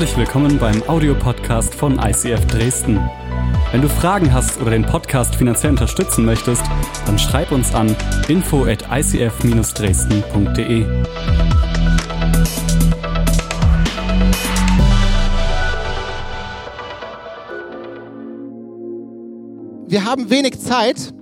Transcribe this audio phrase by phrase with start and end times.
[0.00, 2.98] Herzlich willkommen beim Audiopodcast von ICF Dresden.
[3.70, 6.62] Wenn du Fragen hast oder den Podcast finanziell unterstützen möchtest,
[7.04, 7.94] dann schreib uns an
[8.26, 10.86] info at icf-dresden.de.
[19.86, 21.12] Wir haben wenig Zeit,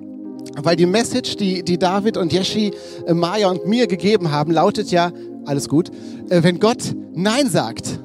[0.54, 2.70] weil die Message, die, die David und Yeshi,
[3.08, 5.10] äh, Maya und mir gegeben haben, lautet ja,
[5.46, 5.90] alles gut,
[6.30, 7.98] äh, wenn Gott Nein sagt.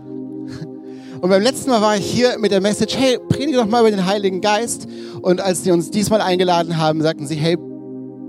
[1.24, 3.92] Und beim letzten Mal war ich hier mit der Message, hey, predige doch mal über
[3.92, 4.90] den Heiligen Geist.
[5.22, 7.58] Und als sie uns diesmal eingeladen haben, sagten sie, hey,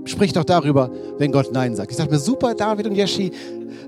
[0.05, 1.91] sprich doch darüber, wenn Gott Nein sagt.
[1.91, 3.31] Ich dachte mir, super, David und Yeshi,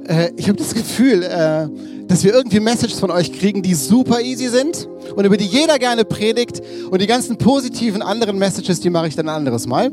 [0.10, 1.70] äh, ich habe das Gefühl, äh,
[2.06, 5.80] dass wir irgendwie Messages von euch kriegen, die super easy sind und über die jeder
[5.80, 6.62] gerne predigt.
[6.92, 9.90] Und die ganzen positiven anderen Messages, die mache ich dann ein anderes Mal.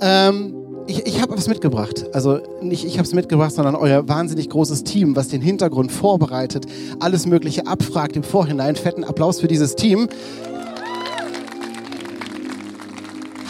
[0.00, 0.59] Ähm,
[0.90, 2.06] ich, ich habe was mitgebracht.
[2.12, 6.66] Also nicht ich habe es mitgebracht, sondern euer wahnsinnig großes Team, was den Hintergrund vorbereitet,
[6.98, 8.74] alles Mögliche abfragt im Vorhinein.
[8.76, 10.08] Fetten Applaus für dieses Team.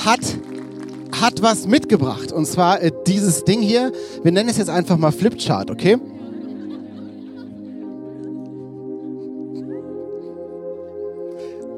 [0.05, 0.20] Hat
[1.20, 2.32] hat was mitgebracht.
[2.32, 3.92] Und zwar äh, dieses Ding hier.
[4.22, 5.98] Wir nennen es jetzt einfach mal Flipchart, okay?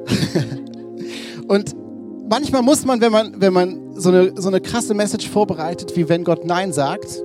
[1.47, 1.75] Und
[2.29, 6.09] manchmal muss man, wenn man, wenn man so eine, so eine krasse Message vorbereitet, wie
[6.09, 7.23] wenn Gott Nein sagt,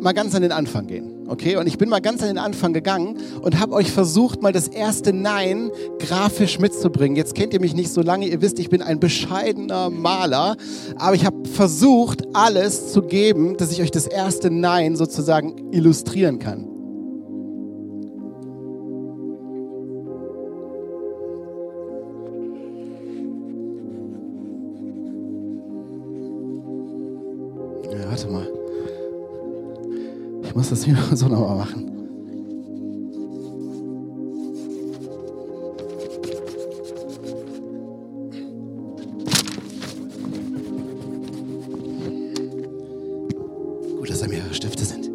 [0.00, 1.26] mal ganz an den Anfang gehen.
[1.26, 1.56] Okay?
[1.56, 4.68] Und ich bin mal ganz an den Anfang gegangen und habe euch versucht, mal das
[4.68, 7.16] erste Nein grafisch mitzubringen.
[7.16, 10.56] Jetzt kennt ihr mich nicht so lange, ihr wisst, ich bin ein bescheidener Maler,
[10.96, 16.38] aber ich habe versucht, alles zu geben, dass ich euch das erste Nein sozusagen illustrieren
[16.38, 16.71] kann.
[30.52, 31.86] Ich muss das hier so nochmal machen.
[43.96, 45.08] Gut, dass da mehrere Stifte sind.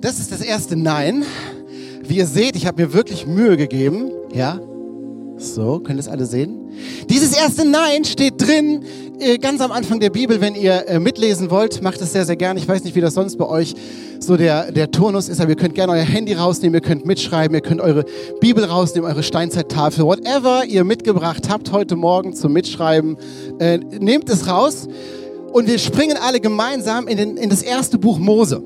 [0.00, 1.26] Das ist das erste Nein.
[2.08, 4.10] Wie ihr seht, ich habe mir wirklich Mühe gegeben.
[4.32, 4.60] Ja,
[5.56, 6.70] so, könnt ihr es alle sehen?
[7.08, 8.82] Dieses erste Nein steht drin,
[9.18, 12.36] äh, ganz am Anfang der Bibel, wenn ihr äh, mitlesen wollt, macht es sehr, sehr
[12.36, 12.60] gerne.
[12.60, 13.74] Ich weiß nicht, wie das sonst bei euch
[14.20, 17.54] so der, der Turnus ist, aber ihr könnt gerne euer Handy rausnehmen, ihr könnt mitschreiben,
[17.54, 18.04] ihr könnt eure
[18.38, 23.16] Bibel rausnehmen, eure Steinzeittafel, whatever ihr mitgebracht habt heute Morgen zum Mitschreiben,
[23.58, 24.88] äh, nehmt es raus
[25.52, 28.62] und wir springen alle gemeinsam in, den, in das erste Buch Mose.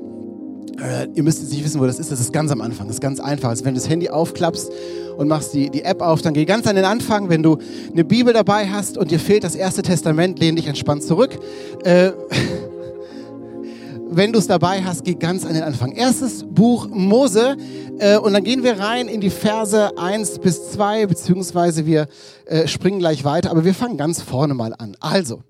[0.81, 2.11] Äh, ihr müsst jetzt nicht wissen, wo das ist.
[2.11, 2.87] Das ist ganz am Anfang.
[2.87, 3.49] Das ist ganz einfach.
[3.49, 4.71] Also wenn du das Handy aufklappst
[5.17, 7.29] und machst die, die App auf, dann geh ganz an den Anfang.
[7.29, 7.57] Wenn du
[7.91, 11.37] eine Bibel dabei hast und dir fehlt das erste Testament, lehn dich entspannt zurück.
[11.83, 12.11] Äh,
[14.09, 15.91] wenn du es dabei hast, geh ganz an den Anfang.
[15.91, 17.57] Erstes Buch Mose
[17.99, 22.07] äh, und dann gehen wir rein in die Verse 1 bis 2, beziehungsweise wir
[22.45, 24.97] äh, springen gleich weiter, aber wir fangen ganz vorne mal an.
[24.99, 25.43] Also,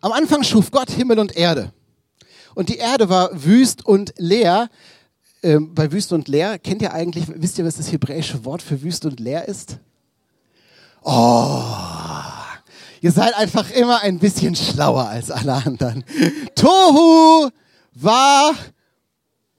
[0.00, 1.72] am Anfang schuf Gott Himmel und Erde.
[2.54, 4.68] Und die Erde war wüst und leer.
[5.42, 8.82] Ähm, bei wüst und leer, kennt ihr eigentlich, wisst ihr, was das hebräische Wort für
[8.82, 9.78] wüst und leer ist?
[11.02, 11.62] Oh,
[13.02, 16.02] ihr seid einfach immer ein bisschen schlauer als alle anderen.
[16.54, 17.50] Tohu
[17.92, 18.54] war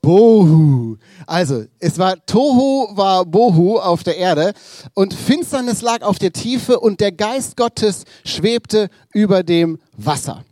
[0.01, 0.97] Bohu.
[1.27, 4.53] Also, es war Tohu war Bohu auf der Erde
[4.93, 10.43] und Finsternis lag auf der Tiefe und der Geist Gottes schwebte über dem Wasser.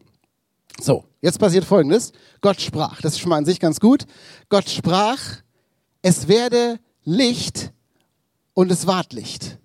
[0.79, 2.11] So, jetzt passiert Folgendes.
[2.41, 4.05] Gott sprach, das ist schon mal an sich ganz gut.
[4.49, 5.19] Gott sprach,
[6.03, 7.71] es werde Licht
[8.53, 9.57] und es ward Licht.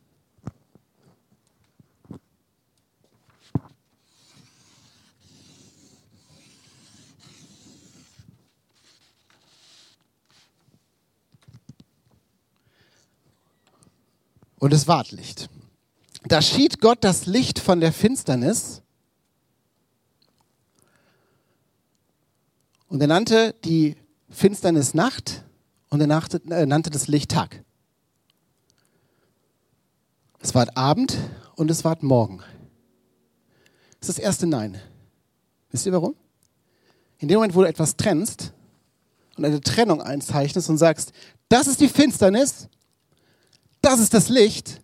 [14.60, 15.48] Und es ward Licht.
[16.24, 18.82] Da schied Gott das Licht von der Finsternis
[22.98, 23.94] Und er nannte die
[24.28, 25.44] Finsternis Nacht
[25.88, 27.62] und er nannte das Licht Tag.
[30.40, 31.16] Es war Abend
[31.54, 32.42] und es war Morgen.
[34.00, 34.80] Das ist das erste Nein.
[35.70, 36.16] Wisst ihr warum?
[37.18, 38.52] In dem Moment, wo du etwas trennst
[39.36, 41.12] und eine Trennung einzeichnest und sagst,
[41.48, 42.66] das ist die Finsternis,
[43.80, 44.82] das ist das Licht,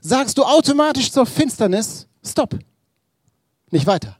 [0.00, 2.58] sagst du automatisch zur Finsternis, stopp,
[3.70, 4.16] nicht weiter.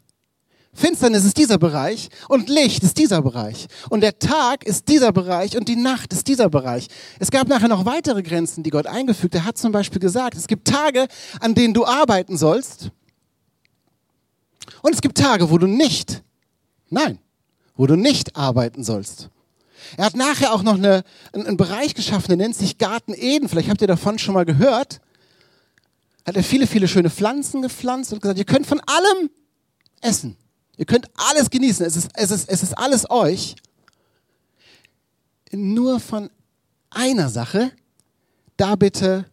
[0.74, 3.66] Finsternis ist dieser Bereich und Licht ist dieser Bereich.
[3.90, 6.88] Und der Tag ist dieser Bereich und die Nacht ist dieser Bereich.
[7.19, 9.34] Es gab nachher noch weitere Grenzen, die Gott eingefügt.
[9.34, 11.08] Er hat zum Beispiel gesagt, es gibt Tage,
[11.40, 12.90] an denen du arbeiten sollst
[14.80, 16.22] Und es gibt Tage, wo du nicht,
[16.88, 17.19] nein,
[17.76, 19.28] wo du nicht arbeiten sollst.
[19.98, 21.02] Er hat nachher auch noch eine,
[21.34, 23.48] einen Bereich geschaffen, der nennt sich Garten Eden.
[23.48, 25.02] Vielleicht habt ihr davon schon mal gehört.
[26.26, 29.28] Hat er viele, viele schöne Pflanzen gepflanzt und gesagt, ihr könnt von allem
[30.00, 30.36] essen.
[30.76, 31.84] Ihr könnt alles genießen.
[31.84, 33.56] Es ist, es ist, es ist alles euch.
[35.52, 36.30] Nur von
[36.90, 37.72] einer Sache,
[38.56, 39.26] da bitte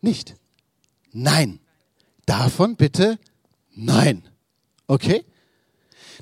[0.00, 0.34] nicht.
[1.12, 1.60] Nein.
[2.26, 3.18] Davon bitte
[3.74, 4.22] nein.
[4.86, 5.24] Okay?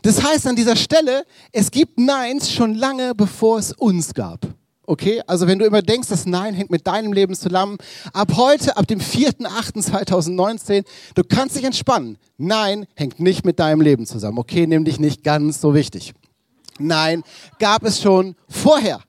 [0.02, 4.46] Das heißt an dieser Stelle, es gibt Neins schon lange, bevor es uns gab.
[4.84, 7.78] Okay, also wenn du immer denkst, das Nein hängt mit deinem Leben zusammen,
[8.12, 10.84] ab heute, ab dem 4.8.2019,
[11.14, 12.18] du kannst dich entspannen.
[12.36, 14.38] Nein hängt nicht mit deinem Leben zusammen.
[14.38, 16.14] Okay, nimm dich nicht ganz so wichtig.
[16.78, 17.22] Nein,
[17.60, 19.00] gab es schon vorher.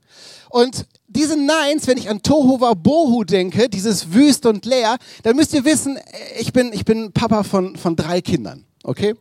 [0.50, 5.54] Und diese Neins, wenn ich an Tohuwa Bohu denke, dieses wüst und leer, dann müsst
[5.54, 5.98] ihr wissen,
[6.40, 8.66] ich bin, ich bin Papa von, von drei Kindern.
[8.84, 9.16] Okay?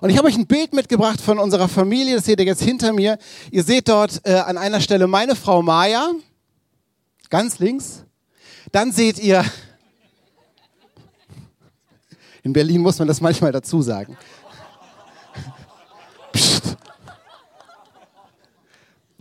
[0.00, 2.94] Und ich habe euch ein Bild mitgebracht von unserer Familie, das seht ihr jetzt hinter
[2.94, 3.18] mir.
[3.50, 6.12] Ihr seht dort äh, an einer Stelle meine Frau Maya,
[7.28, 8.04] ganz links.
[8.72, 9.44] Dann seht ihr,
[12.42, 14.16] in Berlin muss man das manchmal dazu sagen.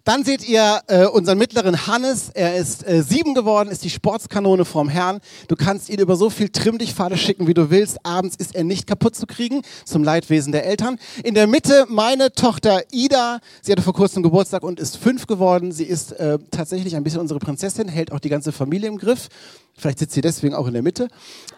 [0.10, 2.32] Dann seht ihr äh, unseren mittleren Hannes.
[2.34, 5.20] Er ist äh, sieben geworden, ist die Sportskanone vom Herrn.
[5.48, 8.04] Du kannst ihn über so viel Trimm-dich-Pfade schicken, wie du willst.
[8.04, 10.98] Abends ist er nicht kaputt zu kriegen, zum Leidwesen der Eltern.
[11.24, 13.38] In der Mitte meine Tochter Ida.
[13.62, 15.72] Sie hatte vor kurzem Geburtstag und ist fünf geworden.
[15.72, 19.30] Sie ist äh, tatsächlich ein bisschen unsere Prinzessin, hält auch die ganze Familie im Griff.
[19.78, 21.10] Vielleicht sitzt sie deswegen auch in der Mitte.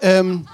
[0.01, 0.45] Ähm,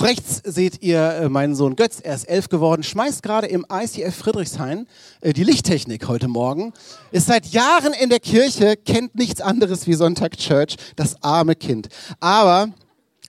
[0.00, 4.14] Rechts seht ihr äh, meinen Sohn Götz, er ist elf geworden, schmeißt gerade im ICF
[4.14, 4.88] Friedrichshain
[5.20, 6.72] äh, die Lichttechnik heute Morgen,
[7.12, 11.88] ist seit Jahren in der Kirche, kennt nichts anderes wie Sonntag Church, das arme Kind.
[12.18, 12.70] Aber,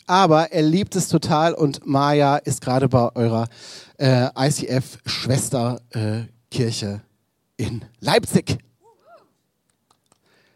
[0.08, 3.48] aber er liebt es total und Maja ist gerade bei eurer
[4.00, 7.02] äh, ICF Schwesterkirche
[7.58, 8.58] äh, in Leipzig.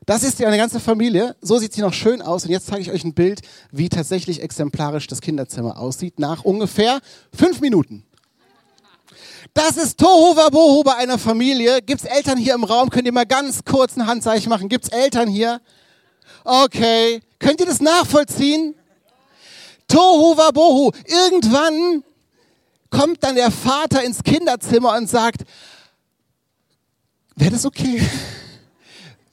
[0.10, 1.36] Das ist ja eine ganze Familie.
[1.40, 2.44] So sieht sie noch schön aus.
[2.44, 3.42] Und jetzt zeige ich euch ein Bild,
[3.72, 7.00] wie tatsächlich exemplarisch das Kinderzimmer aussieht, nach ungefähr
[7.32, 8.04] fünf Minuten.
[9.54, 11.84] Das ist Tohu Wabohu bei einer Familie.
[11.84, 12.90] Gibt es Eltern hier im Raum?
[12.90, 14.68] Könnt ihr mal ganz kurz ein Handzeichen machen?
[14.68, 15.62] Gibt es Eltern hier?
[16.44, 17.22] Okay.
[17.38, 18.74] Könnt ihr das nachvollziehen?
[19.88, 20.92] Tohu Wabohu.
[21.06, 22.04] Irgendwann
[22.90, 25.44] kommt dann der Vater ins Kinderzimmer und sagt,
[27.36, 28.02] wäre das okay?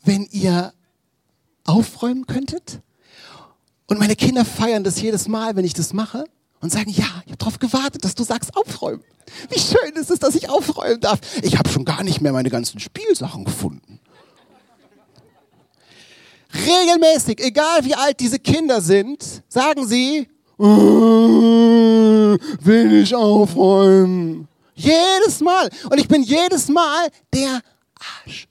[0.06, 0.72] Wenn ihr
[1.64, 2.80] aufräumen könntet?
[3.86, 6.24] Und meine Kinder feiern das jedes Mal, wenn ich das mache
[6.60, 9.04] und sagen, ja, ich habe darauf gewartet, dass du sagst, aufräumen.
[9.50, 11.20] Wie schön ist es, dass ich aufräumen darf.
[11.42, 14.00] Ich habe schon gar nicht mehr meine ganzen Spielsachen gefunden.
[16.54, 24.48] Regelmäßig, egal wie alt diese Kinder sind, sagen sie, äh, will ich aufräumen.
[24.74, 25.68] Jedes Mal.
[25.90, 27.60] Und ich bin jedes Mal der
[28.24, 28.46] Arsch.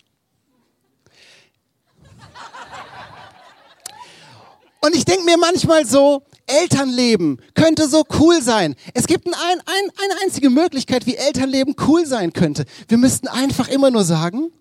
[4.85, 8.75] Und ich denke mir manchmal so, Elternleben könnte so cool sein.
[8.93, 12.65] Es gibt ein, ein, eine einzige Möglichkeit, wie Elternleben cool sein könnte.
[12.87, 14.51] Wir müssten einfach immer nur sagen,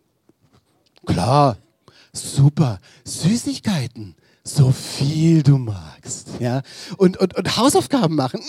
[1.05, 1.59] klar,
[2.15, 6.61] super, Süßigkeiten, so viel du magst, ja,
[6.99, 8.43] und, und, und Hausaufgaben machen.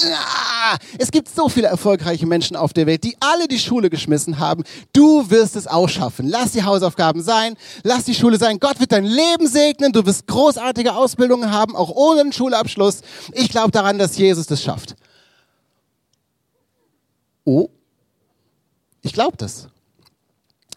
[1.00, 4.64] Es gibt so viele erfolgreiche Menschen auf der Welt, die alle die Schule geschmissen haben.
[4.92, 6.28] Du wirst es auch schaffen.
[6.28, 8.60] Lass die Hausaufgaben sein, lass die Schule sein.
[8.60, 9.94] Gott wird dein Leben segnen.
[9.94, 13.02] Du wirst großartige Ausbildungen haben, auch ohne einen Schulabschluss.
[13.32, 14.98] Ich glaube daran, dass Jesus das schafft.
[17.46, 17.70] Oh,
[19.02, 19.70] ich glaube das.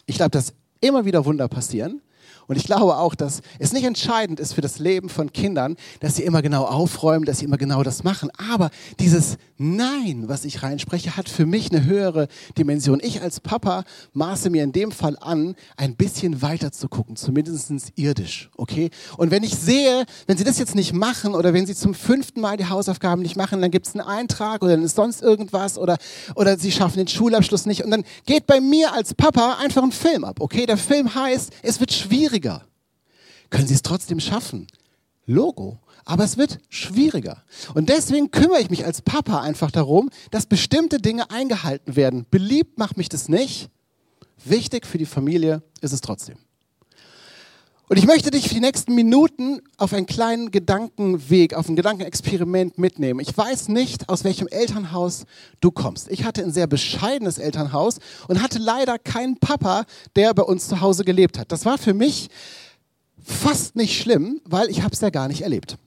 [0.05, 2.01] Ich glaube, dass immer wieder Wunder passieren.
[2.49, 6.15] Und ich glaube auch, dass es nicht entscheidend ist für das Leben von Kindern, dass
[6.15, 8.31] sie immer genau aufräumen, dass sie immer genau das machen.
[8.37, 13.01] Aber dieses Nein, was ich reinspreche, hat für mich eine höhere Dimension.
[13.03, 17.91] Ich als Papa maße mir in dem Fall an, ein bisschen weiter zu gucken, zumindest
[17.97, 18.49] irdisch.
[18.55, 18.89] Okay?
[19.17, 22.39] Und wenn ich sehe, wenn sie das jetzt nicht machen oder wenn sie zum fünften
[22.39, 25.77] Mal die Hausaufgaben nicht machen, dann gibt es einen Eintrag oder dann ist sonst irgendwas
[25.77, 25.97] oder,
[26.35, 27.83] oder sie schaffen den Schulabschluss nicht.
[27.83, 30.37] Und dann geht bei mir als Papa einfach ein Film ab.
[30.39, 30.67] Okay?
[30.67, 32.65] Der Film heißt, es wird schwierig schwieriger.
[33.49, 34.67] Können Sie es trotzdem schaffen?
[35.25, 35.79] Logo.
[36.05, 37.43] Aber es wird schwieriger.
[37.73, 42.25] Und deswegen kümmere ich mich als Papa einfach darum, dass bestimmte Dinge eingehalten werden.
[42.31, 43.69] Beliebt macht mich das nicht.
[44.43, 46.37] Wichtig für die Familie ist es trotzdem.
[47.89, 52.77] Und ich möchte dich für die nächsten Minuten auf einen kleinen Gedankenweg, auf ein Gedankenexperiment
[52.77, 53.19] mitnehmen.
[53.19, 55.25] Ich weiß nicht, aus welchem Elternhaus
[55.59, 56.07] du kommst.
[56.11, 60.81] Ich hatte ein sehr bescheidenes Elternhaus und hatte leider keinen Papa, der bei uns zu
[60.81, 61.51] Hause gelebt hat.
[61.51, 62.29] Das war für mich
[63.23, 65.79] fast nicht schlimm, weil ich habe es ja gar nicht erlebt.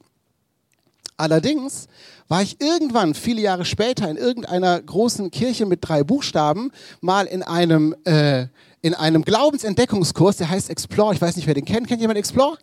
[1.16, 1.86] Allerdings
[2.32, 6.70] war ich irgendwann, viele Jahre später, in irgendeiner großen Kirche mit drei Buchstaben,
[7.02, 8.46] mal in einem, äh,
[8.80, 11.12] in einem Glaubensentdeckungskurs, der heißt Explore.
[11.12, 11.88] Ich weiß nicht, wer den kennt.
[11.88, 12.56] Kennt jemand Explore?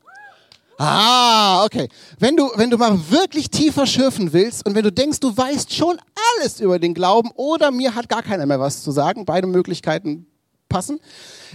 [0.80, 1.88] Ah, okay.
[2.18, 5.72] Wenn du, wenn du mal wirklich tiefer schürfen willst und wenn du denkst, du weißt
[5.72, 6.00] schon
[6.34, 10.26] alles über den Glauben oder mir hat gar keiner mehr was zu sagen, beide Möglichkeiten
[10.68, 11.00] passen,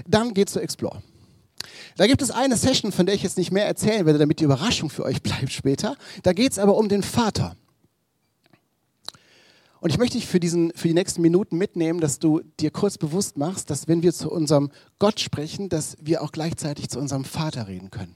[0.06, 1.02] dann geh zu Explore.
[1.96, 4.44] Da gibt es eine Session, von der ich jetzt nicht mehr erzählen werde, damit die
[4.44, 5.96] Überraschung für euch bleibt später.
[6.22, 7.56] Da geht es aber um den Vater.
[9.84, 12.96] Und ich möchte dich für, diesen, für die nächsten Minuten mitnehmen, dass du dir kurz
[12.96, 17.26] bewusst machst, dass wenn wir zu unserem Gott sprechen, dass wir auch gleichzeitig zu unserem
[17.26, 18.14] Vater reden können.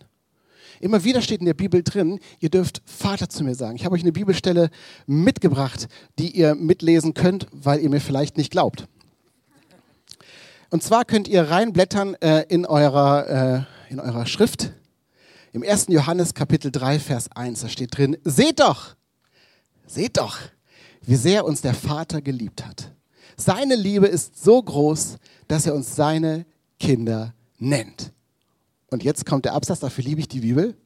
[0.81, 3.77] Immer wieder steht in der Bibel drin, ihr dürft Vater zu mir sagen.
[3.77, 4.71] Ich habe euch eine Bibelstelle
[5.07, 8.89] mitgebracht, die ihr mitlesen könnt, weil ihr mir vielleicht nicht glaubt.
[10.71, 14.73] Und zwar könnt ihr reinblättern äh, in, eurer, äh, in eurer Schrift.
[15.53, 15.89] Im 1.
[15.91, 18.97] Johannes Kapitel 3, Vers 1, da steht drin, seht doch,
[19.87, 20.39] seht doch,
[21.09, 22.93] wie sehr uns der Vater geliebt hat.
[23.35, 25.17] Seine Liebe ist so groß,
[25.49, 26.45] dass er uns seine
[26.79, 28.12] Kinder nennt.
[28.91, 30.77] Und jetzt kommt der Absatz, dafür liebe ich die Bibel.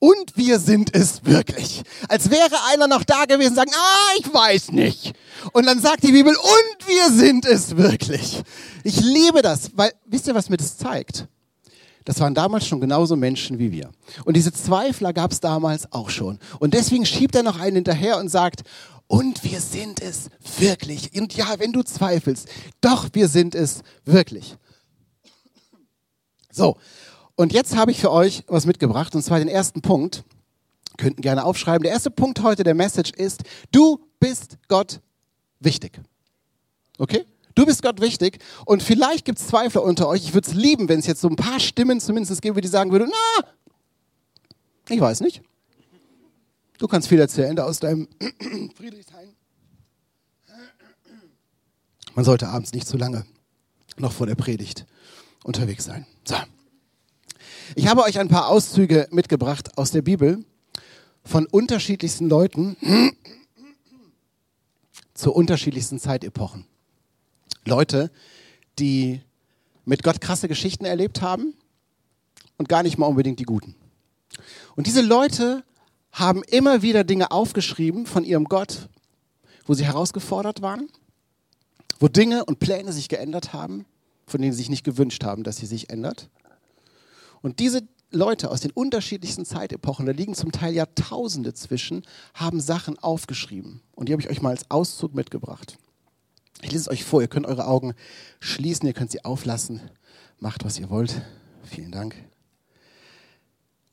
[0.00, 1.82] Und wir sind es wirklich.
[2.08, 5.12] Als wäre einer noch da gewesen sagen, ah, ich weiß nicht.
[5.52, 8.42] Und dann sagt die Bibel, und wir sind es wirklich.
[8.82, 11.28] Ich liebe das, weil, wisst ihr, was mir das zeigt?
[12.10, 13.88] Das waren damals schon genauso Menschen wie wir.
[14.24, 16.40] Und diese Zweifler gab es damals auch schon.
[16.58, 18.64] Und deswegen schiebt er noch einen hinterher und sagt,
[19.06, 21.16] und wir sind es wirklich.
[21.16, 22.48] Und ja, wenn du zweifelst,
[22.80, 24.56] doch, wir sind es wirklich.
[26.50, 26.78] So,
[27.36, 30.24] und jetzt habe ich für euch was mitgebracht, und zwar den ersten Punkt.
[30.96, 31.84] Könnten gerne aufschreiben.
[31.84, 35.00] Der erste Punkt heute der Message ist, du bist Gott
[35.60, 36.00] wichtig.
[36.98, 37.24] Okay?
[37.60, 40.24] Du bist Gott wichtig und vielleicht gibt es Zweifler unter euch.
[40.24, 42.90] Ich würde es lieben, wenn es jetzt so ein paar Stimmen zumindest gäbe, die sagen
[42.90, 43.48] würden, na,
[44.88, 45.42] ich weiß nicht.
[46.78, 48.08] Du kannst viel erzählen da aus deinem
[48.74, 49.36] Friedrichshain.
[52.14, 53.26] Man sollte abends nicht zu lange
[53.98, 54.86] noch vor der Predigt
[55.44, 56.06] unterwegs sein.
[56.24, 56.36] So.
[57.74, 60.46] Ich habe euch ein paar Auszüge mitgebracht aus der Bibel
[61.24, 62.78] von unterschiedlichsten Leuten
[65.12, 66.64] zu unterschiedlichsten Zeitepochen.
[67.64, 68.10] Leute,
[68.78, 69.20] die
[69.84, 71.54] mit Gott krasse Geschichten erlebt haben
[72.58, 73.74] und gar nicht mal unbedingt die guten.
[74.76, 75.64] Und diese Leute
[76.12, 78.88] haben immer wieder Dinge aufgeschrieben von ihrem Gott,
[79.66, 80.88] wo sie herausgefordert waren,
[81.98, 83.84] wo Dinge und Pläne sich geändert haben,
[84.26, 86.28] von denen sie sich nicht gewünscht haben, dass sie sich ändert.
[87.42, 92.02] Und diese Leute aus den unterschiedlichsten Zeitepochen, da liegen zum Teil Jahrtausende zwischen,
[92.34, 93.82] haben Sachen aufgeschrieben.
[93.94, 95.78] Und die habe ich euch mal als Auszug mitgebracht.
[96.62, 97.94] Ich lese es euch vor, ihr könnt eure Augen
[98.40, 99.80] schließen, ihr könnt sie auflassen.
[100.38, 101.22] Macht, was ihr wollt.
[101.64, 102.14] Vielen Dank.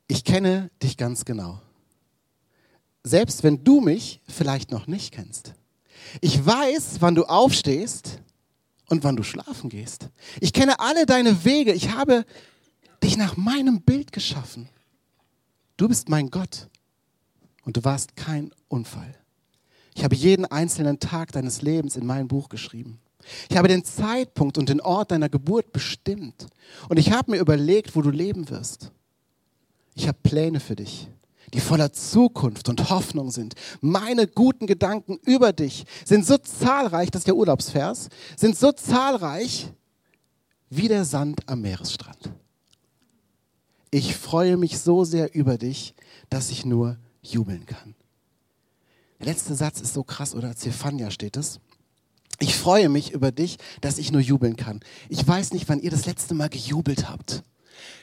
[0.08, 1.62] Ich kenne dich ganz genau.
[3.04, 5.54] Selbst wenn du mich vielleicht noch nicht kennst.
[6.22, 8.22] Ich weiß, wann du aufstehst
[8.90, 10.10] und wann du schlafen gehst.
[10.40, 11.74] Ich kenne alle deine Wege.
[11.74, 12.26] Ich habe
[13.04, 14.70] dich nach meinem Bild geschaffen.
[15.76, 16.70] Du bist mein Gott
[17.64, 19.16] und du warst kein Unfall.
[19.98, 23.00] Ich habe jeden einzelnen Tag deines Lebens in mein Buch geschrieben.
[23.50, 26.48] Ich habe den Zeitpunkt und den Ort deiner Geburt bestimmt.
[26.88, 28.92] Und ich habe mir überlegt, wo du leben wirst.
[29.96, 31.10] Ich habe Pläne für dich,
[31.54, 33.56] die voller Zukunft und Hoffnung sind.
[33.82, 39.68] Meine guten Gedanken über dich sind so zahlreich, das ist der Urlaubsvers, sind so zahlreich
[40.70, 42.32] wie der Sand am Meeresstrand
[43.92, 45.94] ich freue mich so sehr über dich,
[46.30, 47.96] dass ich nur jubeln kann.
[49.20, 50.56] Der letzte Satz ist so krass, oder?
[50.56, 51.60] Zephania steht es.
[52.40, 54.80] Ich freue mich über dich, dass ich nur jubeln kann.
[55.10, 57.44] Ich weiß nicht, wann ihr das letzte Mal gejubelt habt.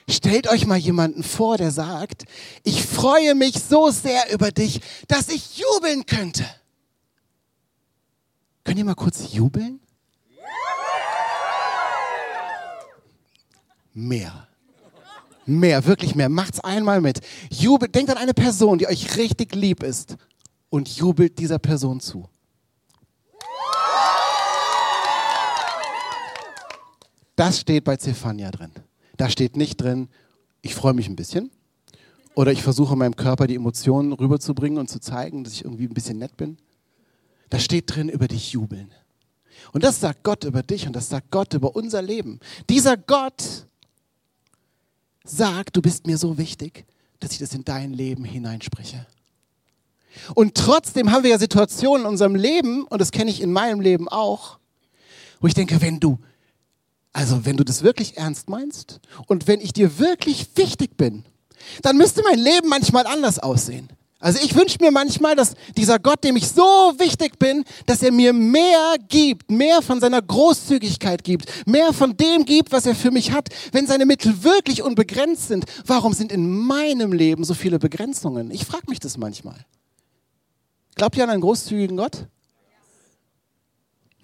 [0.09, 2.25] Stellt euch mal jemanden vor, der sagt,
[2.65, 6.45] ich freue mich so sehr über dich, dass ich jubeln könnte.
[8.65, 9.81] Könnt ihr mal kurz jubeln?
[13.93, 14.49] Mehr.
[15.47, 16.29] Mehr, wirklich mehr.
[16.29, 17.21] Macht's einmal mit.
[17.51, 20.17] Jubelt, denkt an eine Person, die euch richtig lieb ist
[20.75, 22.29] und jubelt dieser Person zu.
[27.37, 28.73] Das steht bei Zephania drin.
[29.17, 30.09] Da steht nicht drin,
[30.63, 31.53] ich freue mich ein bisschen
[32.35, 35.95] oder ich versuche meinem Körper die Emotionen rüberzubringen und zu zeigen, dass ich irgendwie ein
[35.95, 36.59] bisschen nett bin.
[37.51, 38.91] Da steht drin, über dich jubeln.
[39.73, 42.41] Und das sagt Gott über dich und das sagt Gott über unser Leben.
[42.69, 43.69] Dieser Gott
[45.23, 46.85] Sag, du bist mir so wichtig,
[47.21, 49.07] dass ich das in dein Leben hineinspreche.
[50.35, 53.81] Und trotzdem haben wir ja Situationen in unserem Leben, und das kenne ich in meinem
[53.81, 54.59] Leben auch,
[55.41, 56.19] wo ich denke, wenn du,
[57.13, 61.25] also wenn du das wirklich ernst meinst und wenn ich dir wirklich wichtig bin,
[61.83, 63.89] dann müsste mein Leben manchmal anders aussehen.
[64.25, 66.63] Also ich wünsche mir manchmal, dass dieser Gott, dem ich so
[66.97, 72.47] wichtig bin, dass er mir mehr gibt, mehr von seiner Großzügigkeit gibt, mehr von dem
[72.47, 73.51] gibt, was er für mich hat.
[73.73, 78.51] Wenn seine Mittel wirklich unbegrenzt sind, warum sind in meinem Leben so viele Begrenzungen?
[78.51, 79.67] Ich frage mich das manchmal.
[80.95, 82.27] Glaubt ihr an einen großzügigen Gott?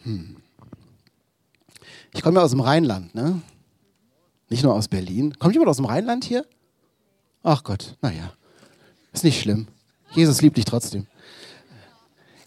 [0.02, 0.36] Hm.
[2.12, 3.40] Ich komme ja aus dem Rheinland, ne?
[4.48, 5.38] Nicht nur aus Berlin.
[5.38, 6.44] Kommt jemand aus dem Rheinland hier?
[7.42, 8.32] Ach Gott, naja,
[9.12, 9.68] ist nicht schlimm.
[10.12, 11.06] Jesus liebt dich trotzdem.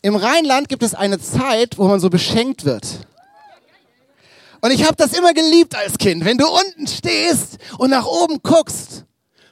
[0.01, 3.07] Im Rheinland gibt es eine Zeit, wo man so beschenkt wird.
[4.59, 6.25] Und ich habe das immer geliebt als Kind.
[6.25, 9.05] Wenn du unten stehst und nach oben guckst,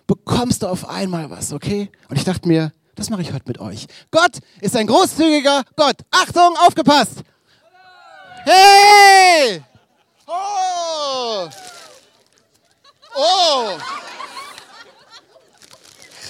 [0.07, 1.89] bekommst du auf einmal was, okay?
[2.09, 3.87] Und ich dachte mir, das mache ich heute mit euch.
[4.11, 5.95] Gott ist ein großzügiger Gott.
[6.11, 7.23] Achtung, aufgepasst!
[8.43, 9.63] Hey!
[10.27, 11.49] Oh!
[13.15, 13.77] Oh!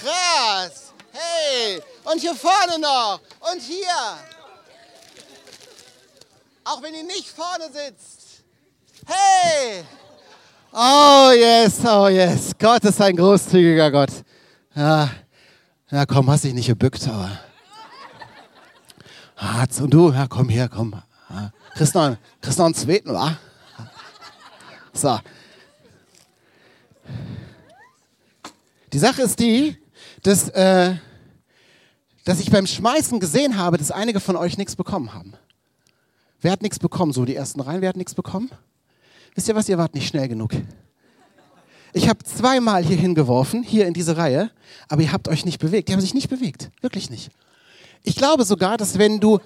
[0.02, 0.94] Krass!
[1.12, 1.82] Hey!
[2.06, 3.20] Und hier vorne noch!
[3.52, 3.86] Und hier!
[6.64, 8.44] Auch wenn ihr nicht vorne sitzt!
[9.06, 9.84] Hey!
[10.72, 12.52] Oh yes, oh yes.
[12.58, 14.12] Gott ist ein großzügiger Gott.
[14.74, 15.10] Ja,
[15.92, 17.40] ja komm, hast dich nicht gebückt, aber.
[19.80, 20.96] Und du, ja, komm her, komm.
[21.30, 21.52] Ja.
[21.74, 23.38] Kriegst noch, kriegst noch einen zweiten, wa?
[24.94, 25.20] So.
[28.94, 29.78] Die Sache ist die,
[30.24, 30.96] dass, äh,
[32.26, 35.34] dass ich beim Schmeißen gesehen habe, dass einige von euch nichts bekommen haben.
[36.42, 37.14] Wer hat nichts bekommen?
[37.14, 38.50] So die ersten Reihen, wer hat nichts bekommen?
[39.34, 40.52] Wisst ihr was, ihr wart nicht schnell genug.
[41.94, 44.52] Ich habe zweimal hier hingeworfen, hier in diese Reihe,
[44.88, 45.90] aber ihr habt euch nicht bewegt.
[45.90, 47.32] Die haben sich nicht bewegt, wirklich nicht.
[48.04, 49.40] Ich glaube sogar, dass wenn du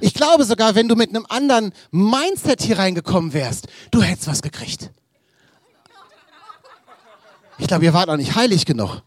[0.00, 4.42] ich glaube sogar, wenn du mit einem anderen Mindset hier reingekommen wärst, du hättest was
[4.42, 4.90] gekriegt.
[7.58, 9.00] Ich glaube, ihr wart auch nicht heilig genug.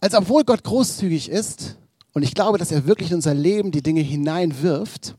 [0.00, 1.76] Als obwohl Gott großzügig ist
[2.12, 5.16] und ich glaube, dass er wirklich in unser Leben die Dinge hineinwirft,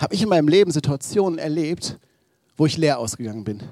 [0.00, 1.98] habe ich in meinem Leben Situationen erlebt,
[2.56, 3.62] wo ich leer ausgegangen bin.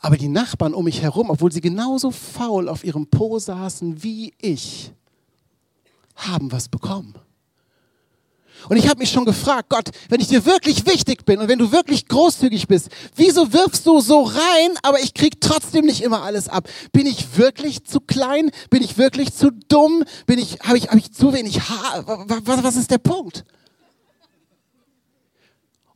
[0.00, 4.34] Aber die Nachbarn um mich herum, obwohl sie genauso faul auf ihrem Po saßen wie
[4.40, 4.92] ich,
[6.16, 7.14] haben was bekommen.
[8.68, 11.58] Und ich habe mich schon gefragt, Gott, wenn ich dir wirklich wichtig bin und wenn
[11.58, 16.22] du wirklich großzügig bist, wieso wirfst du so rein, aber ich krieg trotzdem nicht immer
[16.22, 16.68] alles ab?
[16.92, 18.50] Bin ich wirklich zu klein?
[18.70, 20.04] Bin ich wirklich zu dumm?
[20.26, 22.04] Bin ich, habe ich, hab ich zu wenig Haar?
[22.44, 23.44] Was, was ist der Punkt?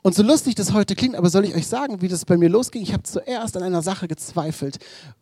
[0.07, 2.49] Und so lustig das heute klingt, aber soll ich euch sagen, wie das bei mir
[2.49, 2.81] losging?
[2.81, 4.79] Ich habe zuerst an einer Sache gezweifelt,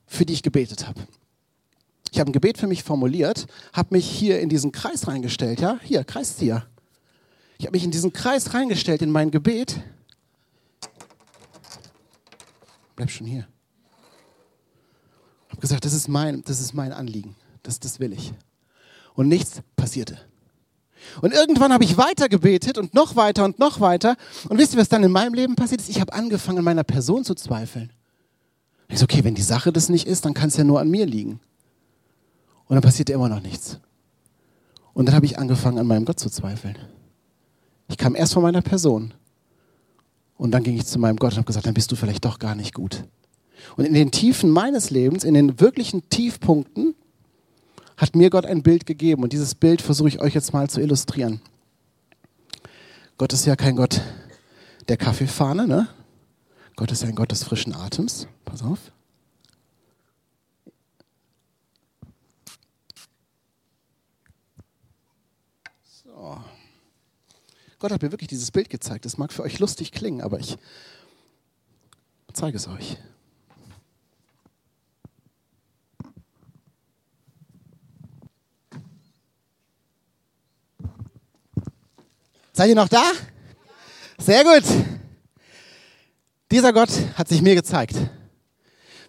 [0.07, 1.01] für die ich gebetet habe.
[2.13, 5.81] Ich habe ein Gebet für mich formuliert, habe mich hier in diesen Kreis reingestellt, ja,
[5.83, 6.67] hier, Kreiszieher.
[7.57, 9.81] Ich habe mich in diesen Kreis reingestellt, in mein Gebet.
[12.95, 13.49] Bleib schon hier.
[15.47, 18.35] Ich habe gesagt, das ist, mein, das ist mein Anliegen, das, das will ich.
[19.15, 20.19] Und nichts passierte.
[21.23, 24.17] Und irgendwann habe ich weiter gebetet und noch weiter und noch weiter.
[24.49, 25.91] Und wisst ihr, was dann in meinem Leben passiert ist?
[25.91, 27.93] Ich habe angefangen, an meiner Person zu zweifeln.
[28.89, 30.91] Ich so, okay, wenn die Sache das nicht ist, dann kann es ja nur an
[30.91, 31.41] mir liegen.
[32.67, 33.79] Und dann passierte immer noch nichts.
[34.93, 36.79] Und dann habe ich angefangen, an meinem Gott zu zweifeln.
[37.89, 39.15] Ich kam erst von meiner Person.
[40.37, 42.39] Und dann ging ich zu meinem Gott und habe gesagt, dann bist du vielleicht doch
[42.39, 43.05] gar nicht gut.
[43.77, 46.95] Und in den Tiefen meines Lebens, in den wirklichen Tiefpunkten,
[47.97, 49.23] hat mir Gott ein Bild gegeben.
[49.23, 51.41] Und dieses Bild versuche ich euch jetzt mal zu illustrieren.
[53.19, 54.01] Gott ist ja kein Gott
[54.89, 55.89] der Kaffeefahne, ne?
[56.77, 58.27] Gott ist ein Gott des frischen Atems.
[58.45, 58.91] Pass auf.
[67.85, 69.05] Gott hat mir wirklich dieses Bild gezeigt.
[69.05, 70.57] Das mag für euch lustig klingen, aber ich
[72.33, 72.97] zeige es euch.
[82.57, 83.03] Seid ihr noch da?
[84.17, 84.63] Sehr gut.
[86.53, 87.97] Dieser Gott hat sich mir gezeigt.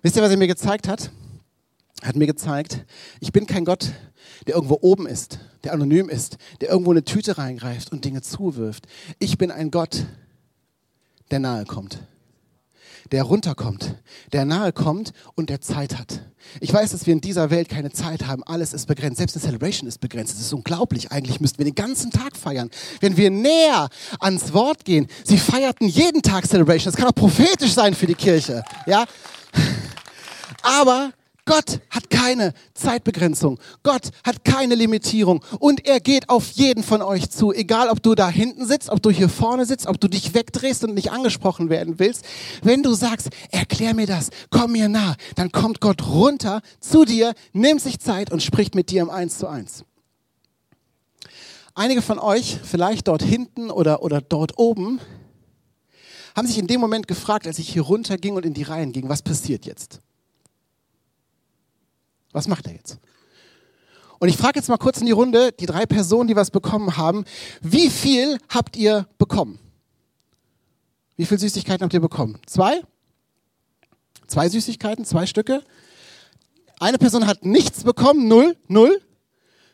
[0.02, 1.12] Wisst ihr, was er mir gezeigt hat?
[2.02, 2.84] Er hat mir gezeigt,
[3.20, 3.92] ich bin kein Gott,
[4.48, 8.88] der irgendwo oben ist, der anonym ist, der irgendwo eine Tüte reingreift und Dinge zuwirft.
[9.20, 10.08] Ich bin ein Gott,
[11.30, 12.00] der nahe kommt,
[13.12, 13.96] der runterkommt,
[14.34, 16.22] der nahe kommt und der Zeit hat.
[16.60, 18.44] Ich weiß, dass wir in dieser Welt keine Zeit haben.
[18.44, 19.18] Alles ist begrenzt.
[19.18, 20.36] Selbst eine Celebration ist begrenzt.
[20.36, 21.12] Es ist unglaublich.
[21.12, 22.70] Eigentlich müssten wir den ganzen Tag feiern.
[23.02, 23.90] Wenn wir näher
[24.20, 26.92] ans Wort gehen, sie feierten jeden Tag Celebration.
[26.92, 28.64] Das kann auch prophetisch sein für die Kirche.
[28.86, 29.06] Ja?
[30.62, 31.12] Aber
[31.46, 33.60] Gott hat keine Zeitbegrenzung.
[33.84, 35.46] Gott hat keine Limitierung.
[35.60, 37.54] Und er geht auf jeden von euch zu.
[37.54, 40.84] Egal, ob du da hinten sitzt, ob du hier vorne sitzt, ob du dich wegdrehst
[40.84, 42.26] und nicht angesprochen werden willst.
[42.64, 47.36] Wenn du sagst, erklär mir das, komm mir nah, dann kommt Gott runter zu dir,
[47.54, 49.84] nimmt sich Zeit und spricht mit dir im Eins zu eins.
[51.76, 55.00] Einige von euch, vielleicht dort hinten oder, oder dort oben,
[56.36, 59.10] haben sich in dem Moment gefragt, als ich hier runterging und in die Reihen ging,
[59.10, 60.00] was passiert jetzt?
[62.36, 63.00] Was macht er jetzt?
[64.20, 66.98] Und ich frage jetzt mal kurz in die Runde, die drei Personen, die was bekommen
[66.98, 67.24] haben,
[67.62, 69.58] wie viel habt ihr bekommen?
[71.16, 72.38] Wie viele Süßigkeiten habt ihr bekommen?
[72.46, 72.82] Zwei?
[74.28, 75.64] Zwei Süßigkeiten, zwei Stücke?
[76.78, 79.02] Eine Person hat nichts bekommen, null, null,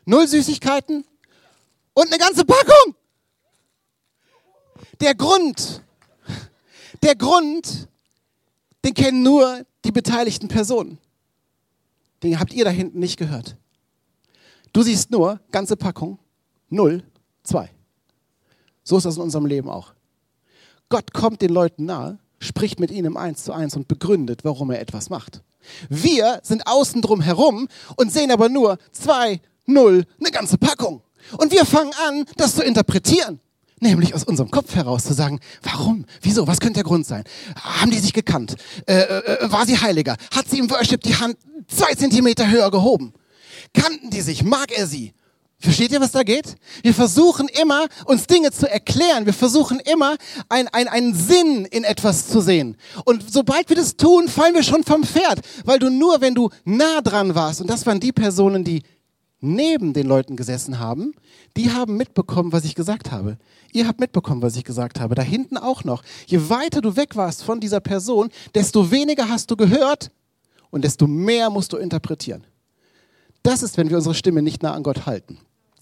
[0.04, 1.04] null Süßigkeiten
[1.94, 2.94] und eine ganze Packung.
[5.00, 5.82] Der Grund,
[7.02, 7.88] der Grund,
[8.84, 11.00] den kennen nur die beteiligten Personen.
[12.22, 13.56] Den habt ihr da hinten nicht gehört.
[14.72, 16.18] Du siehst nur ganze Packung,
[16.70, 17.02] null,
[17.42, 17.70] zwei.
[18.84, 19.92] So ist das in unserem Leben auch.
[20.88, 24.70] Gott kommt den Leuten nahe, spricht mit ihnen im Eins zu eins und begründet, warum
[24.70, 25.42] er etwas macht.
[25.88, 31.02] Wir sind außen drum herum und sehen aber nur zwei, null, eine ganze Packung.
[31.38, 33.40] Und wir fangen an, das zu interpretieren.
[33.82, 37.24] Nämlich aus unserem Kopf heraus zu sagen, warum, wieso, was könnte der Grund sein?
[37.56, 38.54] Haben die sich gekannt?
[38.86, 40.16] Äh, äh, war sie heiliger?
[40.32, 43.12] Hat sie im Worship die Hand zwei Zentimeter höher gehoben?
[43.74, 44.44] Kannten die sich?
[44.44, 45.14] Mag er sie?
[45.58, 46.54] Versteht ihr, was da geht?
[46.84, 49.26] Wir versuchen immer, uns Dinge zu erklären.
[49.26, 50.16] Wir versuchen immer,
[50.48, 52.76] ein, ein, einen Sinn in etwas zu sehen.
[53.04, 55.40] Und sobald wir das tun, fallen wir schon vom Pferd.
[55.64, 58.84] Weil du nur, wenn du nah dran warst, und das waren die Personen, die
[59.42, 61.12] neben den Leuten gesessen haben,
[61.56, 63.36] die haben mitbekommen, was ich gesagt habe.
[63.72, 65.14] Ihr habt mitbekommen, was ich gesagt habe.
[65.14, 66.02] Da hinten auch noch.
[66.26, 70.10] Je weiter du weg warst von dieser Person, desto weniger hast du gehört
[70.70, 72.44] und desto mehr musst du interpretieren.
[73.42, 75.38] Das ist, wenn wir unsere Stimme nicht nah an Gott halten.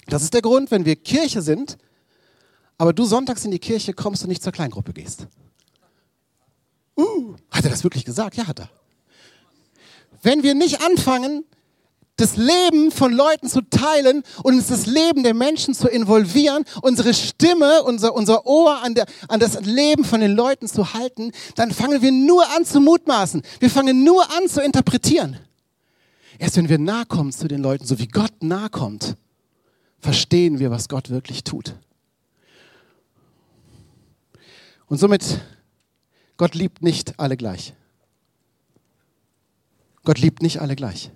[0.06, 1.76] Das ist der Grund, wenn wir Kirche sind,
[2.78, 5.26] aber du sonntags in die Kirche kommst und nicht zur Kleingruppe gehst.
[6.96, 8.36] Uh, hat er das wirklich gesagt?
[8.36, 8.70] Ja, hat er.
[10.22, 11.44] Wenn wir nicht anfangen,
[12.20, 17.14] das Leben von Leuten zu teilen und uns das Leben der Menschen zu involvieren, unsere
[17.14, 21.70] Stimme, unser, unser Ohr an, der, an das Leben von den Leuten zu halten, dann
[21.70, 23.42] fangen wir nur an zu mutmaßen.
[23.58, 25.38] Wir fangen nur an zu interpretieren.
[26.38, 29.16] Erst wenn wir nahe kommen zu den Leuten, so wie Gott nahe kommt,
[29.98, 31.74] verstehen wir, was Gott wirklich tut.
[34.86, 35.40] Und somit,
[36.36, 37.74] Gott liebt nicht alle gleich.
[40.02, 41.10] Gott liebt nicht alle gleich.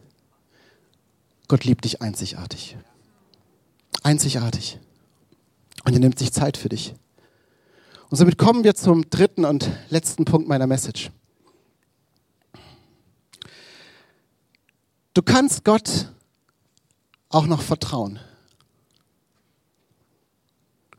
[1.48, 2.76] Gott liebt dich einzigartig.
[4.02, 4.78] Einzigartig.
[5.85, 6.94] Und er nimmt sich Zeit für dich.
[8.11, 11.11] Und somit kommen wir zum dritten und letzten Punkt meiner Message.
[15.12, 16.12] Du kannst Gott
[17.28, 18.18] auch noch vertrauen.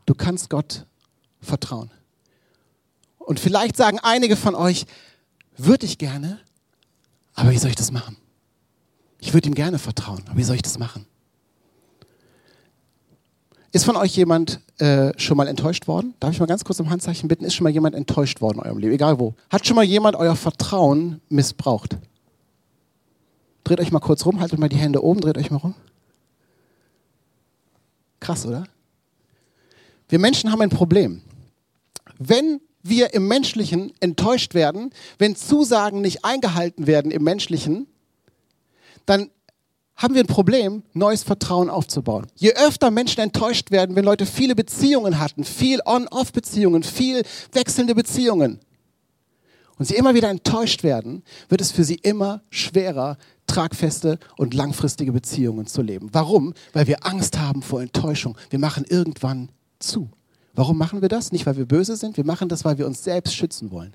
[0.06, 0.86] Du kannst Gott
[1.40, 1.90] vertrauen.
[3.18, 4.86] Und vielleicht sagen einige von euch,
[5.56, 6.40] würde ich gerne,
[7.34, 8.16] aber wie soll ich das machen?
[9.18, 11.06] Ich würde ihm gerne vertrauen, aber wie soll ich das machen?
[13.72, 16.14] Ist von euch jemand äh, schon mal enttäuscht worden?
[16.20, 17.44] Darf ich mal ganz kurz um Handzeichen bitten?
[17.44, 18.94] Ist schon mal jemand enttäuscht worden in eurem Leben?
[18.94, 19.34] Egal wo.
[19.50, 21.98] Hat schon mal jemand euer Vertrauen missbraucht?
[23.64, 25.74] Dreht euch mal kurz rum, haltet mal die Hände oben, dreht euch mal rum.
[28.20, 28.64] Krass, oder?
[30.08, 31.20] Wir Menschen haben ein Problem.
[32.18, 37.88] Wenn wir im Menschlichen enttäuscht werden, wenn Zusagen nicht eingehalten werden im Menschlichen,
[39.06, 39.30] dann
[39.96, 42.26] haben wir ein Problem, neues Vertrauen aufzubauen.
[42.34, 48.60] Je öfter Menschen enttäuscht werden, wenn Leute viele Beziehungen hatten, viel On-Off-Beziehungen, viel wechselnde Beziehungen,
[49.78, 55.12] und sie immer wieder enttäuscht werden, wird es für sie immer schwerer, tragfeste und langfristige
[55.12, 56.08] Beziehungen zu leben.
[56.12, 56.54] Warum?
[56.72, 58.36] Weil wir Angst haben vor Enttäuschung.
[58.50, 60.10] Wir machen irgendwann zu.
[60.54, 61.32] Warum machen wir das?
[61.32, 63.94] Nicht, weil wir böse sind, wir machen das, weil wir uns selbst schützen wollen.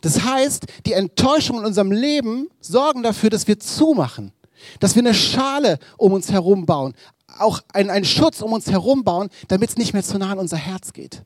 [0.00, 4.32] Das heißt, die Enttäuschungen in unserem Leben sorgen dafür, dass wir zumachen,
[4.78, 6.94] dass wir eine Schale um uns herum bauen,
[7.38, 10.38] auch einen, einen Schutz um uns herum bauen, damit es nicht mehr zu nah an
[10.38, 11.22] unser Herz geht.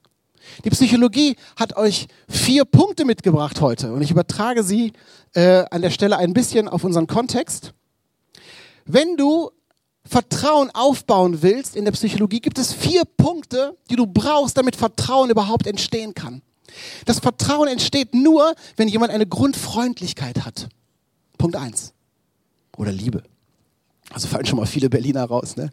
[0.64, 4.92] Die Psychologie hat euch vier Punkte mitgebracht heute und ich übertrage sie
[5.35, 7.72] äh, an der Stelle ein bisschen auf unseren Kontext.
[8.85, 9.50] Wenn du
[10.07, 15.31] Vertrauen aufbauen willst in der Psychologie, gibt es vier Punkte, die du brauchst, damit Vertrauen
[15.31, 16.42] überhaupt entstehen kann.
[17.05, 20.69] Das Vertrauen entsteht nur, wenn jemand eine Grundfreundlichkeit hat.
[21.39, 21.93] Punkt eins.
[22.77, 23.23] Oder Liebe.
[24.11, 25.57] Also fallen schon mal viele Berliner raus.
[25.57, 25.71] Ne?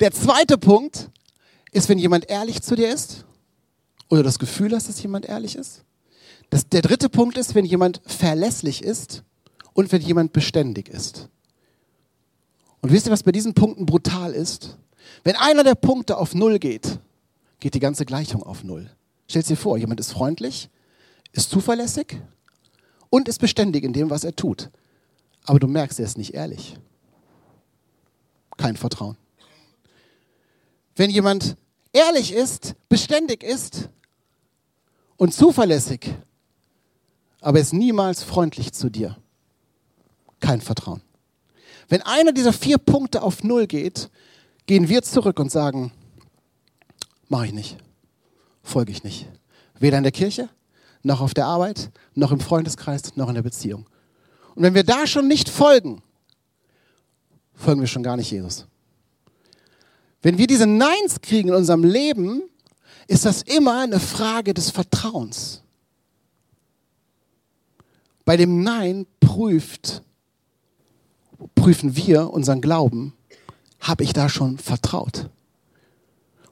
[0.00, 1.08] Der zweite Punkt
[1.70, 3.24] ist, wenn jemand ehrlich zu dir ist
[4.08, 5.84] oder das Gefühl hast, dass jemand ehrlich ist.
[6.50, 9.22] Das, der dritte Punkt ist, wenn jemand verlässlich ist.
[9.74, 11.28] und wenn jemand beständig ist.
[12.80, 14.76] Und wisst ihr, was bei diesen Punkten brutal ist?
[15.24, 16.98] Wenn einer der Punkte auf Null geht,
[17.60, 18.90] geht die ganze Gleichung auf Null.
[19.28, 20.68] Stellt dir vor, jemand ist freundlich,
[21.32, 22.20] ist zuverlässig
[23.10, 24.70] und ist beständig in dem, was er tut.
[25.44, 26.76] Aber du merkst, er ist nicht ehrlich.
[28.56, 29.16] Kein Vertrauen.
[30.94, 31.56] Wenn jemand
[31.92, 33.88] ehrlich ist, beständig ist
[35.16, 36.14] und zuverlässig,
[37.40, 39.16] aber ist niemals freundlich zu dir,
[40.40, 41.02] kein Vertrauen.
[41.88, 44.10] Wenn einer dieser vier Punkte auf Null geht,
[44.66, 45.92] gehen wir zurück und sagen,
[47.28, 47.78] mache ich nicht,
[48.62, 49.28] folge ich nicht.
[49.78, 50.48] Weder in der Kirche,
[51.02, 53.86] noch auf der Arbeit, noch im Freundeskreis, noch in der Beziehung.
[54.54, 56.02] Und wenn wir da schon nicht folgen,
[57.54, 58.66] folgen wir schon gar nicht Jesus.
[60.20, 62.42] Wenn wir diese Neins kriegen in unserem Leben,
[63.08, 65.62] ist das immer eine Frage des Vertrauens.
[68.24, 70.02] Bei dem Nein prüft,
[71.56, 73.14] prüfen wir unseren Glauben,
[73.80, 75.28] habe ich da schon vertraut?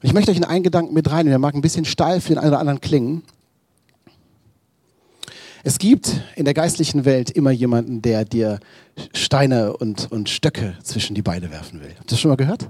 [0.03, 2.31] Und ich möchte euch in einen Gedanken mit rein, der mag ein bisschen steil für
[2.31, 3.23] den einen oder anderen klingen.
[5.63, 8.61] Es gibt in der geistlichen Welt immer jemanden, der dir
[9.13, 11.91] Steine und, und Stöcke zwischen die Beine werfen will.
[11.91, 12.67] Habt ihr das schon mal gehört?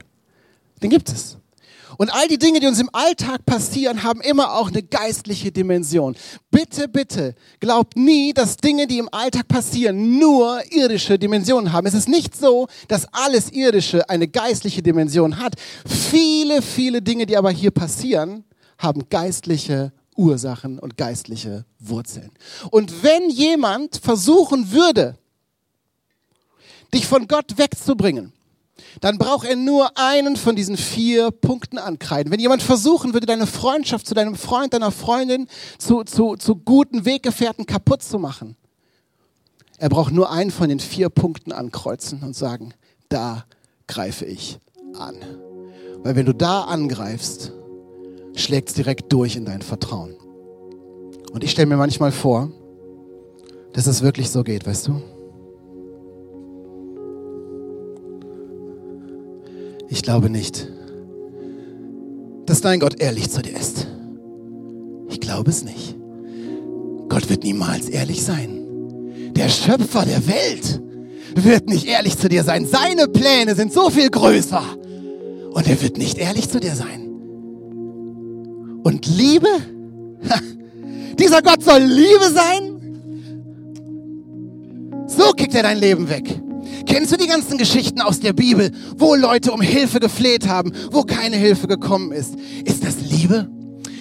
[0.82, 1.38] Den gibt es.
[1.96, 6.16] Und all die Dinge, die uns im Alltag passieren, haben immer auch eine geistliche Dimension.
[6.50, 11.87] Bitte, bitte, glaubt nie, dass Dinge, die im Alltag passieren, nur irdische Dimensionen haben.
[11.87, 15.55] Es ist nicht so, dass alles Irdische eine geistliche Dimension hat.
[15.87, 18.44] Viele, viele Dinge, die aber hier passieren,
[18.79, 22.31] haben geistliche Ursachen und geistliche Wurzeln.
[22.70, 25.16] Und wenn jemand versuchen würde,
[26.92, 28.33] dich von Gott wegzubringen,
[29.00, 32.32] dann braucht er nur einen von diesen vier Punkten ankreiden.
[32.32, 35.46] Wenn jemand versuchen würde, deine Freundschaft zu deinem Freund, deiner Freundin,
[35.78, 38.56] zu, zu, zu guten Weggefährten kaputt zu machen,
[39.78, 42.74] er braucht nur einen von den vier Punkten ankreuzen und sagen,
[43.08, 43.44] da
[43.86, 44.58] greife ich
[44.98, 45.16] an.
[46.02, 47.52] Weil wenn du da angreifst,
[48.34, 50.14] schlägt es direkt durch in dein Vertrauen.
[51.32, 52.50] Und ich stelle mir manchmal vor,
[53.72, 55.02] dass es wirklich so geht, weißt du?
[59.92, 60.68] Ich glaube nicht,
[62.46, 63.88] dass dein Gott ehrlich zu dir ist.
[65.09, 65.96] Ich glaube es nicht.
[67.09, 69.33] Gott wird niemals ehrlich sein.
[69.35, 70.81] Der Schöpfer der Welt
[71.35, 72.66] wird nicht ehrlich zu dir sein.
[72.66, 74.62] Seine Pläne sind so viel größer.
[75.53, 77.09] Und er wird nicht ehrlich zu dir sein.
[78.85, 79.48] Und Liebe?
[81.18, 82.76] Dieser Gott soll Liebe sein?
[85.09, 86.40] So kickt er dein Leben weg.
[86.87, 91.03] Kennst du die ganzen Geschichten aus der Bibel, wo Leute um Hilfe gefleht haben, wo
[91.03, 92.35] keine Hilfe gekommen ist?
[92.64, 93.49] Ist das Liebe?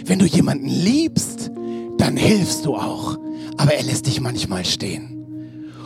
[0.05, 1.51] Wenn du jemanden liebst,
[1.97, 3.17] dann hilfst du auch.
[3.57, 5.15] Aber er lässt dich manchmal stehen.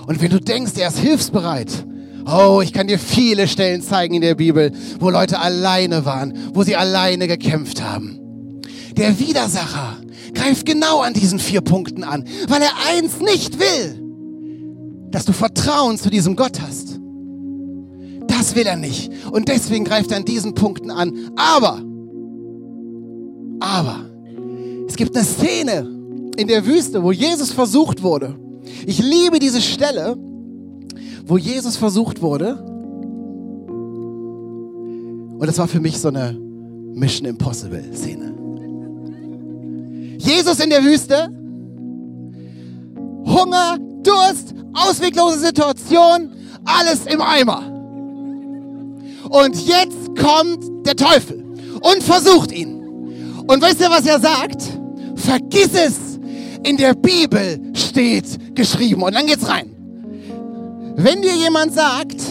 [0.07, 1.85] Und wenn du denkst, er ist hilfsbereit,
[2.25, 6.63] oh, ich kann dir viele Stellen zeigen in der Bibel, wo Leute alleine waren, wo
[6.63, 8.19] sie alleine gekämpft haben.
[8.97, 9.97] Der Widersacher
[10.33, 14.02] greift genau an diesen vier Punkten an, weil er eins nicht will
[15.13, 16.99] dass du Vertrauen zu diesem Gott hast.
[18.27, 19.11] Das will er nicht.
[19.31, 21.13] Und deswegen greift er an diesen Punkten an.
[21.35, 21.83] Aber,
[23.59, 24.09] aber,
[24.87, 25.87] es gibt eine Szene
[26.35, 28.35] in der Wüste, wo Jesus versucht wurde.
[28.87, 30.17] Ich liebe diese Stelle,
[31.27, 32.55] wo Jesus versucht wurde.
[35.37, 36.33] Und das war für mich so eine
[36.95, 38.33] Mission Impossible Szene.
[40.17, 41.29] Jesus in der Wüste,
[43.25, 46.31] Hunger, Durst, ausweglose Situation,
[46.65, 47.63] alles im Eimer.
[49.29, 51.43] Und jetzt kommt der Teufel
[51.81, 53.43] und versucht ihn.
[53.47, 54.61] Und weißt du, was er sagt?
[55.15, 56.19] Vergiss es.
[56.63, 59.03] In der Bibel steht geschrieben.
[59.03, 59.69] Und dann geht's rein.
[60.95, 62.21] Wenn dir jemand sagt,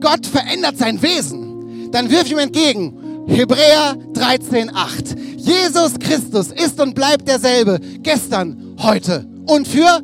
[0.00, 5.16] Gott verändert sein Wesen, dann wirf ihm entgegen, Hebräer 13,8.
[5.36, 10.02] Jesus Christus ist und bleibt derselbe, gestern, heute und für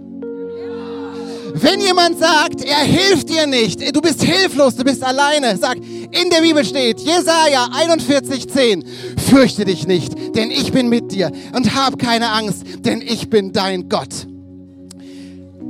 [1.55, 6.31] wenn jemand sagt, er hilft dir nicht, du bist hilflos, du bist alleine, sag, in
[6.31, 8.85] der Bibel steht, Jesaja 41,10,
[9.31, 13.53] fürchte dich nicht, denn ich bin mit dir und hab keine Angst, denn ich bin
[13.53, 14.27] dein Gott.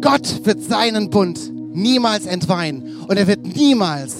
[0.00, 4.14] Gott wird seinen Bund niemals entweihen und er wird niemals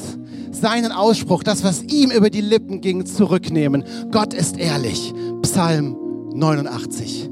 [0.51, 3.85] seinen Ausspruch, das, was ihm über die Lippen ging, zurücknehmen.
[4.11, 5.13] Gott ist ehrlich.
[5.43, 5.97] Psalm
[6.35, 7.31] 89,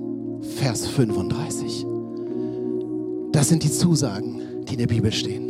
[0.57, 1.88] Vers 35.
[3.33, 5.48] Das sind die Zusagen, die in der Bibel stehen.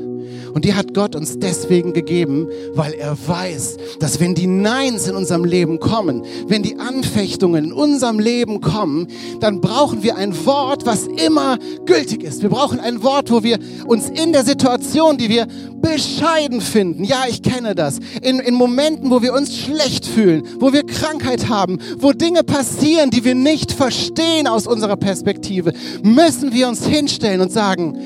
[0.55, 5.17] Und die hat Gott uns deswegen gegeben, weil er weiß, dass wenn die Neins in
[5.17, 9.09] unserem Leben kommen, wenn die Anfechtungen in unserem Leben kommen,
[9.41, 12.43] dann brauchen wir ein Wort, was immer gültig ist.
[12.43, 15.47] Wir brauchen ein Wort, wo wir uns in der Situation, die wir
[15.81, 20.73] bescheiden finden, ja, ich kenne das, in, in Momenten, wo wir uns schlecht fühlen, wo
[20.73, 26.69] wir Krankheit haben, wo Dinge passieren, die wir nicht verstehen aus unserer Perspektive, müssen wir
[26.69, 27.99] uns hinstellen und sagen,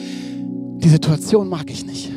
[0.79, 2.12] die Situation mag ich nicht.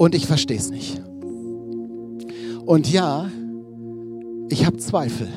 [0.00, 0.98] Und ich verstehe es nicht.
[2.64, 3.30] Und ja,
[4.48, 5.28] ich habe Zweifel.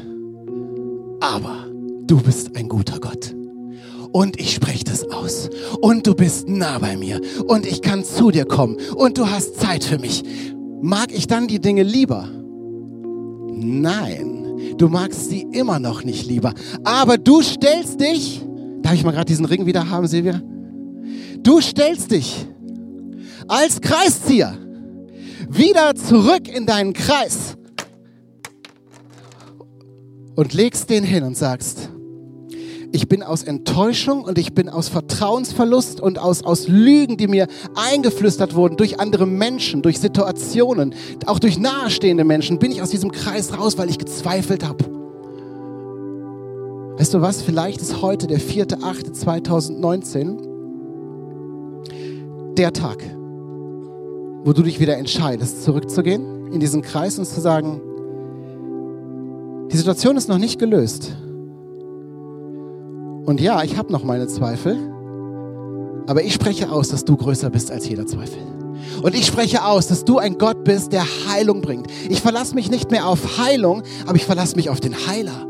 [1.19, 1.65] Aber
[2.07, 3.35] du bist ein guter Gott.
[4.13, 5.49] Und ich spreche das aus.
[5.81, 7.19] Und du bist nah bei mir.
[7.45, 8.77] Und ich kann zu dir kommen.
[8.95, 10.23] Und du hast Zeit für mich.
[10.81, 12.29] Mag ich dann die Dinge lieber?
[13.51, 16.53] Nein, du magst sie immer noch nicht lieber.
[16.85, 18.41] Aber du stellst dich,
[18.81, 20.41] darf ich mal gerade diesen Ring wieder haben, Silvia?
[21.41, 22.47] Du stellst dich
[23.47, 24.57] als Kreiszieher
[25.49, 27.55] wieder zurück in deinen Kreis
[30.35, 31.89] und legst den hin und sagst,
[32.91, 37.47] ich bin aus Enttäuschung und ich bin aus Vertrauensverlust und aus, aus Lügen, die mir
[37.75, 40.93] eingeflüstert wurden durch andere Menschen, durch Situationen,
[41.25, 44.85] auch durch nahestehende Menschen, bin ich aus diesem Kreis raus, weil ich gezweifelt habe.
[46.99, 47.41] Weißt du was?
[47.41, 50.53] Vielleicht ist heute der 4.8.2019
[52.55, 53.03] der Tag,
[54.43, 57.81] wo du dich wieder entscheidest, zurückzugehen in diesen Kreis und zu sagen,
[59.71, 61.15] die Situation ist noch nicht gelöst.
[63.25, 64.77] Und ja, ich habe noch meine Zweifel,
[66.07, 68.39] aber ich spreche aus, dass du größer bist als jeder Zweifel.
[69.01, 71.87] Und ich spreche aus, dass du ein Gott bist, der Heilung bringt.
[72.09, 75.47] Ich verlasse mich nicht mehr auf Heilung, aber ich verlasse mich auf den Heiler.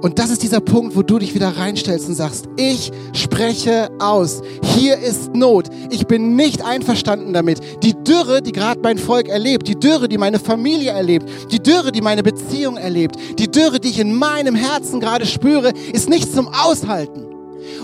[0.00, 4.42] Und das ist dieser Punkt, wo du dich wieder reinstellst und sagst, ich spreche aus.
[4.62, 5.68] Hier ist Not.
[5.90, 7.60] Ich bin nicht einverstanden damit.
[7.82, 11.90] Die Dürre, die gerade mein Volk erlebt, die Dürre, die meine Familie erlebt, die Dürre,
[11.90, 16.32] die meine Beziehung erlebt, die Dürre, die ich in meinem Herzen gerade spüre, ist nicht
[16.32, 17.26] zum Aushalten.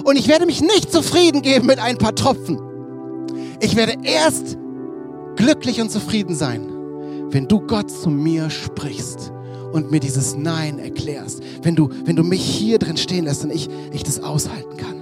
[0.05, 2.61] Und ich werde mich nicht zufrieden geben mit ein paar Tropfen.
[3.61, 4.57] Ich werde erst
[5.35, 6.68] glücklich und zufrieden sein,
[7.31, 9.34] wenn du Gott zu mir sprichst
[9.75, 11.43] und mir dieses Nein erklärst.
[11.63, 14.93] Wenn du, wenn du mich hier drin stehen lässt und ich, ich das aushalten kann.